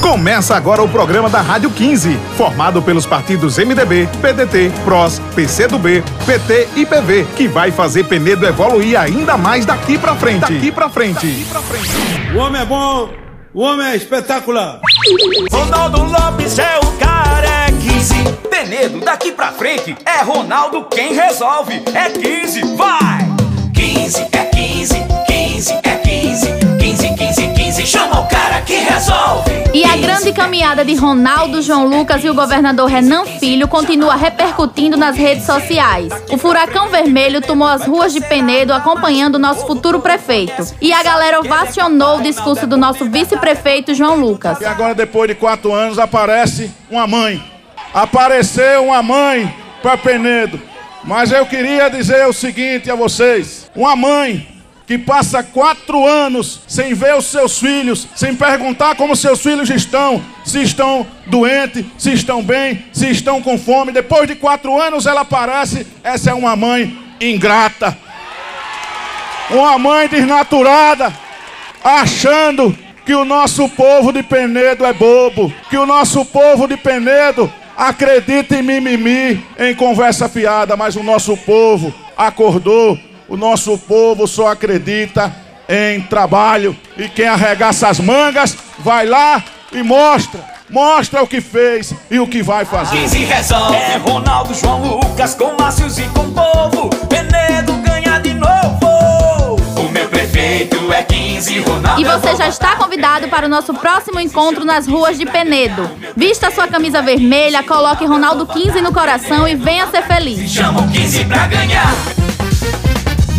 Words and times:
Começa 0.00 0.56
agora 0.56 0.82
o 0.82 0.88
programa 0.88 1.28
da 1.28 1.40
Rádio 1.40 1.70
15, 1.70 2.18
formado 2.36 2.80
pelos 2.80 3.04
partidos 3.04 3.58
MDB, 3.58 4.08
PDT, 4.20 4.72
PROS, 4.84 5.20
PCdoB, 5.34 6.02
PT 6.26 6.68
e 6.74 6.86
PV, 6.86 7.26
que 7.36 7.46
vai 7.46 7.70
fazer 7.70 8.04
Penedo 8.04 8.46
evoluir 8.46 8.98
ainda 8.98 9.36
mais 9.36 9.66
daqui 9.66 9.98
pra 9.98 10.16
frente. 10.16 10.52
Daqui 10.52 10.72
pra 10.72 10.88
frente. 10.88 11.26
Daqui 11.26 11.44
pra 11.44 11.60
frente. 11.60 12.34
O 12.34 12.38
homem 12.38 12.62
é 12.62 12.64
bom, 12.64 13.10
o 13.52 13.60
homem 13.60 13.88
é 13.88 13.96
espetacular. 13.96 14.80
Ronaldo 15.52 16.02
Lopes 16.02 16.58
é 16.58 16.78
o 16.78 16.92
cara, 16.98 17.46
é 17.46 17.72
15. 17.72 18.14
Penedo, 18.48 19.00
daqui 19.00 19.32
pra 19.32 19.52
frente, 19.52 19.96
é 20.04 20.22
Ronaldo 20.22 20.84
quem 20.84 21.14
resolve. 21.14 21.82
É 21.94 22.08
15, 22.08 22.76
vai! 22.76 23.28
15, 23.74 24.28
é 24.32 24.39
caminhada 30.40 30.86
de 30.86 30.94
Ronaldo, 30.94 31.60
João 31.60 31.86
Lucas 31.86 32.24
e 32.24 32.30
o 32.30 32.34
governador 32.34 32.88
Renan 32.88 33.26
Filho 33.26 33.68
continua 33.68 34.16
repercutindo 34.16 34.96
nas 34.96 35.14
redes 35.14 35.44
sociais. 35.44 36.10
O 36.30 36.38
furacão 36.38 36.88
vermelho 36.88 37.42
tomou 37.42 37.68
as 37.68 37.84
ruas 37.84 38.10
de 38.10 38.22
Penedo 38.22 38.72
acompanhando 38.72 39.34
o 39.34 39.38
nosso 39.38 39.66
futuro 39.66 40.00
prefeito. 40.00 40.74
E 40.80 40.94
a 40.94 41.02
galera 41.02 41.40
ovacionou 41.40 42.18
o 42.18 42.22
discurso 42.22 42.66
do 42.66 42.78
nosso 42.78 43.04
vice-prefeito 43.04 43.94
João 43.94 44.16
Lucas. 44.16 44.58
E 44.62 44.64
agora, 44.64 44.94
depois 44.94 45.28
de 45.28 45.34
quatro 45.34 45.74
anos, 45.74 45.98
aparece 45.98 46.70
uma 46.90 47.06
mãe. 47.06 47.42
Apareceu 47.92 48.86
uma 48.86 49.02
mãe 49.02 49.54
para 49.82 49.98
Penedo. 49.98 50.58
Mas 51.04 51.32
eu 51.32 51.44
queria 51.44 51.90
dizer 51.90 52.26
o 52.26 52.32
seguinte 52.32 52.90
a 52.90 52.94
vocês: 52.94 53.70
uma 53.76 53.94
mãe 53.94 54.48
que 54.90 54.98
passa 54.98 55.40
quatro 55.40 56.04
anos 56.04 56.62
sem 56.66 56.94
ver 56.94 57.14
os 57.14 57.26
seus 57.26 57.60
filhos, 57.60 58.08
sem 58.16 58.34
perguntar 58.34 58.96
como 58.96 59.14
seus 59.14 59.40
filhos 59.40 59.70
estão, 59.70 60.20
se 60.44 60.60
estão 60.62 61.06
doentes, 61.26 61.84
se 61.96 62.12
estão 62.12 62.42
bem, 62.42 62.84
se 62.92 63.08
estão 63.08 63.40
com 63.40 63.56
fome. 63.56 63.92
Depois 63.92 64.26
de 64.26 64.34
quatro 64.34 64.80
anos 64.80 65.06
ela 65.06 65.20
aparece, 65.20 65.86
essa 66.02 66.30
é 66.30 66.34
uma 66.34 66.56
mãe 66.56 66.92
ingrata, 67.20 67.96
uma 69.48 69.78
mãe 69.78 70.08
desnaturada, 70.08 71.16
achando 71.84 72.76
que 73.06 73.14
o 73.14 73.24
nosso 73.24 73.68
povo 73.68 74.12
de 74.12 74.24
Penedo 74.24 74.84
é 74.84 74.92
bobo, 74.92 75.54
que 75.70 75.76
o 75.76 75.86
nosso 75.86 76.24
povo 76.24 76.66
de 76.66 76.76
Penedo 76.76 77.48
acredita 77.76 78.56
em 78.56 78.62
mimimi, 78.62 79.40
em 79.56 79.72
conversa 79.72 80.28
fiada, 80.28 80.76
mas 80.76 80.96
o 80.96 81.02
nosso 81.04 81.36
povo 81.36 81.94
acordou 82.16 82.98
o 83.30 83.36
nosso 83.36 83.78
povo 83.78 84.26
só 84.26 84.48
acredita 84.48 85.32
em 85.68 86.02
trabalho. 86.02 86.76
E 86.98 87.08
quem 87.08 87.28
arregaça 87.28 87.88
as 87.88 88.00
mangas, 88.00 88.56
vai 88.80 89.06
lá 89.06 89.42
e 89.72 89.82
mostra. 89.82 90.44
Mostra 90.68 91.22
o 91.22 91.26
que 91.26 91.40
fez 91.40 91.94
e 92.10 92.18
o 92.18 92.26
que 92.26 92.42
vai 92.42 92.64
fazer. 92.64 92.96
15 92.96 93.18
resolve. 93.24 93.76
É 93.76 93.96
Ronaldo, 93.96 94.54
João 94.54 94.82
Lucas, 94.82 95.34
com 95.34 95.56
Márcios 95.56 95.98
e 95.98 96.02
com 96.08 96.32
povo. 96.32 96.90
Penedo 97.08 97.72
ganha 97.74 98.18
de 98.18 98.34
novo. 98.34 99.56
O 99.76 99.92
meu 99.92 100.08
prefeito 100.08 100.92
é 100.92 101.02
15, 101.02 101.60
Ronaldo. 101.60 102.00
E 102.00 102.04
você 102.04 102.36
já 102.36 102.48
está 102.48 102.76
convidado 102.76 103.28
para 103.28 103.46
o 103.46 103.48
nosso 103.48 103.74
próximo 103.74 104.20
encontro 104.20 104.64
nas 104.64 104.86
ruas 104.86 105.18
de 105.18 105.26
Penedo. 105.26 105.90
Vista 106.16 106.50
sua 106.50 106.68
camisa 106.68 107.00
vermelha, 107.02 107.62
coloque 107.62 108.04
Ronaldo 108.04 108.46
15 108.46 108.80
no 108.80 108.92
coração 108.92 109.46
e 109.46 109.54
venha 109.54 109.88
ser 109.88 110.02
feliz. 110.02 110.50
Chama 110.50 110.82
o 110.82 110.90
15 110.90 111.24
pra 111.24 111.46
ganhar. 111.46 112.19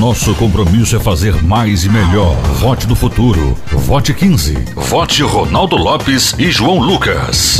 Nosso 0.00 0.34
compromisso 0.34 0.96
é 0.96 0.98
fazer 0.98 1.42
mais 1.42 1.84
e 1.84 1.90
melhor. 1.90 2.34
Vote 2.58 2.86
no 2.86 2.96
futuro. 2.96 3.54
Vote 3.70 4.14
15. 4.14 4.54
Vote 4.74 5.22
Ronaldo 5.22 5.76
Lopes 5.76 6.34
e 6.38 6.50
João 6.50 6.78
Lucas. 6.78 7.58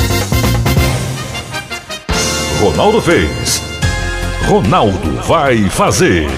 Ronaldo 2.59 3.03
fez. 3.03 3.63
Ronaldo 4.49 5.21
vai 5.29 5.69
fazer. 5.69 6.31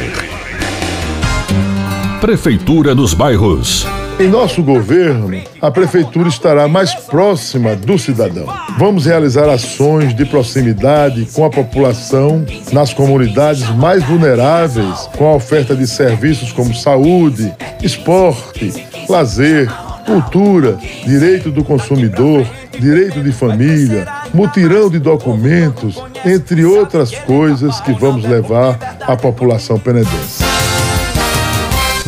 Prefeitura 2.21 2.97
dos 2.97 3.15
bairros. 3.15 3.87
Em 4.19 4.29
nosso 4.29 4.63
governo, 4.63 5.43
a 5.61 5.71
prefeitura 5.71 6.29
estará 6.29 6.69
mais 6.69 6.95
próxima 6.95 7.75
do 7.75 7.99
cidadão. 7.99 8.47
Vamos 8.79 9.07
realizar 9.07 9.49
ações 9.49 10.15
de 10.15 10.25
proximidade 10.25 11.27
com 11.33 11.45
a 11.45 11.51
população 11.51 12.45
nas 12.73 12.95
comunidades 12.95 13.69
mais 13.71 14.05
vulneráveis, 14.05 15.09
com 15.17 15.27
a 15.27 15.35
oferta 15.35 15.75
de 15.75 15.87
serviços 15.87 16.53
como 16.53 16.75
saúde, 16.75 17.53
esporte, 17.83 18.73
lazer, 19.09 19.69
cultura, 20.07 20.79
direito 21.05 21.51
do 21.51 21.65
consumidor, 21.65 22.47
direito 22.79 23.23
de 23.23 23.33
família, 23.33 24.07
mutirão 24.33 24.89
de 24.89 24.99
documentos, 24.99 26.01
entre 26.25 26.65
outras 26.65 27.11
coisas 27.11 27.81
que 27.81 27.93
vamos 27.93 28.25
levar 28.25 28.79
à 29.01 29.17
população 29.17 29.79
penedense. 29.79 30.42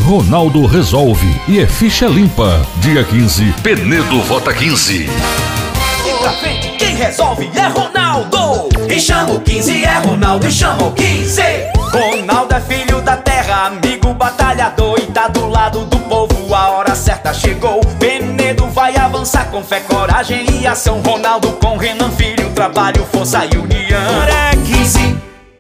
Ronaldo 0.04 0.66
resolve 0.66 1.40
e 1.48 1.58
é 1.58 1.66
ficha 1.66 2.06
limpa. 2.06 2.60
Dia 2.76 3.02
15, 3.02 3.54
Penedo 3.62 4.20
vota 4.24 4.52
15. 4.52 5.08
E 5.08 6.18
pra 6.20 6.30
frente, 6.32 6.68
quem 6.76 6.94
resolve 6.94 7.50
é 7.54 7.66
Ronaldo. 7.68 8.68
E 8.86 9.00
chama 9.00 9.32
o 9.32 9.40
15 9.40 9.82
é 9.82 9.98
Ronaldo, 10.00 10.46
e 10.46 10.52
chama 10.52 10.88
o 10.88 10.92
15. 10.92 11.42
Ronaldo 11.90 12.54
é 12.54 12.60
filho 12.60 13.00
da 13.00 13.16
terra, 13.16 13.68
amigo 13.68 14.12
batalhador. 14.12 14.98
E 14.98 15.06
tá 15.06 15.26
do 15.26 15.48
lado 15.48 15.86
do 15.86 15.98
povo, 16.00 16.54
a 16.54 16.68
hora 16.68 16.94
certa 16.94 17.32
chegou. 17.32 17.80
Penedo 17.98 18.66
vai 18.66 18.94
avançar 18.96 19.46
com 19.46 19.62
fé, 19.62 19.80
coragem 19.80 20.44
e 20.60 20.66
ação. 20.66 21.00
Ronaldo 21.00 21.52
com 21.52 21.78
Renan 21.78 22.10
Filho, 22.10 22.50
trabalho, 22.50 23.06
força 23.10 23.46
e 23.46 23.56
união. 23.56 24.22
É 24.28 24.54
15. 24.54 25.33